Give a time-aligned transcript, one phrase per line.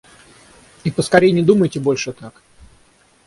[0.83, 2.41] И поскорей не думайте больше так!